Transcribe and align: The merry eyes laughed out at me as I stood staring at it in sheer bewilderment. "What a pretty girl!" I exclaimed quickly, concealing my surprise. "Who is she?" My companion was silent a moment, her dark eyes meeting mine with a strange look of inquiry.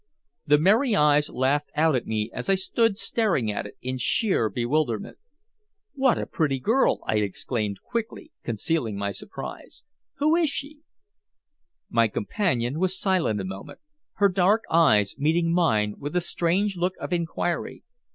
The 0.47 0.57
merry 0.57 0.95
eyes 0.95 1.29
laughed 1.29 1.69
out 1.75 1.95
at 1.95 2.07
me 2.07 2.31
as 2.33 2.49
I 2.49 2.55
stood 2.55 2.97
staring 2.97 3.51
at 3.51 3.67
it 3.67 3.77
in 3.83 3.99
sheer 3.99 4.49
bewilderment. 4.49 5.19
"What 5.93 6.17
a 6.17 6.25
pretty 6.25 6.59
girl!" 6.59 7.03
I 7.05 7.17
exclaimed 7.17 7.81
quickly, 7.83 8.31
concealing 8.41 8.97
my 8.97 9.11
surprise. 9.11 9.83
"Who 10.15 10.35
is 10.35 10.49
she?" 10.49 10.79
My 11.87 12.07
companion 12.07 12.79
was 12.79 12.99
silent 12.99 13.39
a 13.41 13.45
moment, 13.45 13.77
her 14.13 14.27
dark 14.29 14.63
eyes 14.71 15.15
meeting 15.19 15.53
mine 15.53 15.93
with 15.99 16.15
a 16.15 16.21
strange 16.21 16.75
look 16.77 16.95
of 16.99 17.13
inquiry. 17.13 17.83